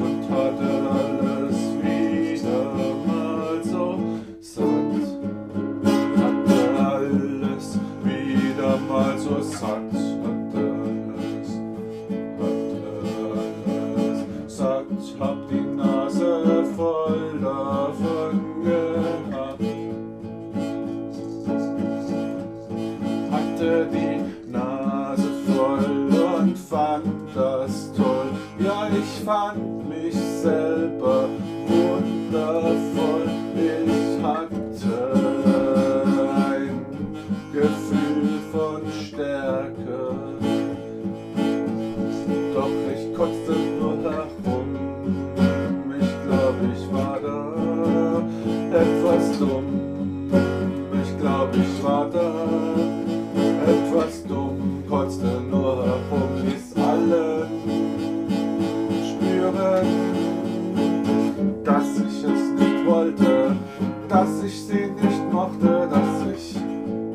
und 0.00 0.22
hatte 0.30 0.70
alles 0.90 1.56
wieder 1.82 2.60
mal 3.06 3.62
so 3.62 3.98
satt. 4.40 5.02
Hatte 6.16 6.60
alles 6.78 7.78
wieder 8.02 8.78
mal 8.88 9.18
so 9.18 9.40
satt. 9.42 9.92
Hatte 10.24 10.62
alles 10.84 11.50
alles 13.76 14.56
satt, 14.56 15.20
hab 15.20 15.48
die 15.48 15.60
Nase 15.76 16.64
voll 16.76 17.38
davon 17.40 18.64
gehabt. 18.64 19.62
Hatte 23.30 23.88
die 23.92 24.50
Nase 24.50 25.30
voll 25.46 26.08
und 26.38 26.58
fand 26.58 27.06
das 27.34 27.92
toll. 27.92 28.30
Ja, 28.58 28.88
ich 28.88 29.24
fand 29.24 29.69
selber 30.42 31.28
wundervoll. 31.66 33.28
Ich 33.54 34.24
hatte 34.24 34.94
ein 36.48 36.86
Gefühl 37.52 38.38
von 38.50 38.80
Stärke. 38.90 40.00
Doch 42.54 42.76
ich 42.94 43.14
kotzte 43.14 43.52
nur 43.78 43.96
herum. 44.02 44.70
Ich 46.00 46.12
glaub, 46.26 46.56
ich 46.74 46.84
war 46.92 47.18
da 47.20 47.38
etwas 48.78 49.38
dumm. 49.38 49.68
Mochte, 65.32 65.88
dass 65.90 66.22
ich 66.34 66.56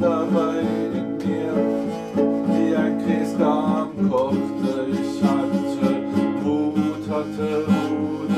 dabei 0.00 0.60
in 0.92 1.16
mir 1.16 1.54
wie 2.48 2.74
ein 2.76 2.98
Kriegskram 3.04 3.90
kochte. 4.10 4.72
Ich 4.92 5.22
hatte 5.22 5.88
Wut, 6.42 7.04
hatte 7.10 7.50
Wut 7.66 8.30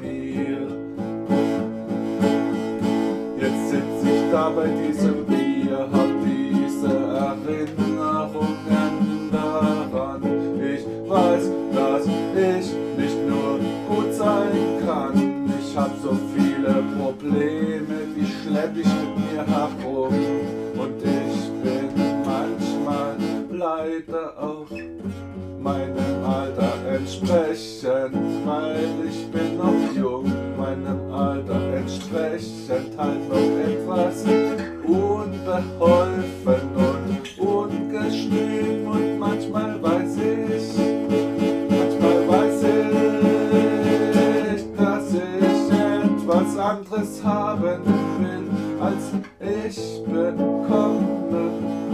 mir. 0.00 0.66
Jetzt 3.40 3.64
sitz 3.70 3.98
ich 4.04 4.22
da 4.30 4.44
bei 4.50 4.68
diesem 4.68 5.18
Bier, 5.26 5.78
hab 5.92 6.10
diese 6.24 6.94
Erinnerungen 6.94 9.30
daran. 9.32 10.22
Ich 10.60 10.84
weiß, 11.10 11.44
dass 11.74 12.06
ich 12.06 12.66
nicht 12.96 13.18
nur 13.28 13.58
gut 13.88 14.10
sein 14.12 14.52
kann. 14.86 15.16
Ich 15.60 15.70
hab 15.76 15.90
so 16.02 16.12
viele 16.34 16.72
Probleme, 16.98 17.75
schlepp 18.46 18.76
ich 18.76 18.86
mit 18.86 19.16
mir 19.16 19.44
herum. 19.46 20.14
Und 20.78 21.02
ich 21.02 21.50
bin 21.62 21.90
manchmal 22.24 23.16
leider 23.50 24.38
auch 24.38 24.70
meinem 25.60 26.24
Alter 26.24 26.74
entsprechend, 26.92 28.46
weil 28.46 28.88
ich 29.08 29.26
bin 29.30 29.56
noch 29.58 29.75
etwas 46.28 46.58
anderes 46.58 47.24
haben 47.24 47.84
will, 48.18 48.50
als 48.80 49.12
ich 49.40 50.02
bekomme. 50.04 51.85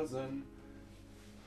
cousin. 0.00 0.42